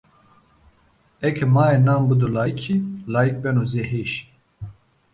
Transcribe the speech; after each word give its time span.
Eke 1.27 1.45
mae 1.55 1.77
nan 1.85 2.01
bıdo 2.07 2.27
layıki, 2.35 2.75
layık 3.13 3.37
beno 3.43 3.63
zê 3.71 3.83
heşi. 3.91 4.21